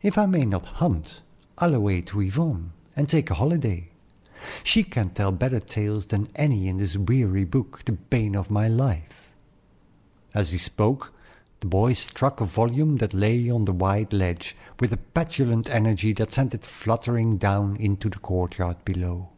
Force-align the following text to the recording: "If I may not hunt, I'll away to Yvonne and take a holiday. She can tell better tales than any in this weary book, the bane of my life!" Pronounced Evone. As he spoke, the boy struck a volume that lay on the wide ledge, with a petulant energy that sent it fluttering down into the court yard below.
"If 0.00 0.16
I 0.16 0.26
may 0.26 0.44
not 0.46 0.64
hunt, 0.64 1.22
I'll 1.58 1.74
away 1.74 2.02
to 2.02 2.20
Yvonne 2.20 2.70
and 2.94 3.08
take 3.08 3.30
a 3.30 3.34
holiday. 3.34 3.88
She 4.62 4.84
can 4.84 5.10
tell 5.10 5.32
better 5.32 5.58
tales 5.58 6.06
than 6.06 6.28
any 6.36 6.68
in 6.68 6.76
this 6.76 6.96
weary 6.96 7.44
book, 7.44 7.82
the 7.84 7.94
bane 7.94 8.36
of 8.36 8.48
my 8.48 8.68
life!" 8.68 9.32
Pronounced 10.30 10.30
Evone. 10.38 10.40
As 10.40 10.50
he 10.52 10.58
spoke, 10.58 11.12
the 11.58 11.66
boy 11.66 11.94
struck 11.94 12.40
a 12.40 12.44
volume 12.44 12.98
that 12.98 13.12
lay 13.12 13.50
on 13.50 13.64
the 13.64 13.72
wide 13.72 14.12
ledge, 14.12 14.54
with 14.78 14.92
a 14.92 14.98
petulant 14.98 15.68
energy 15.68 16.12
that 16.12 16.32
sent 16.32 16.54
it 16.54 16.64
fluttering 16.64 17.36
down 17.36 17.74
into 17.74 18.08
the 18.08 18.20
court 18.20 18.58
yard 18.58 18.76
below. 18.84 19.30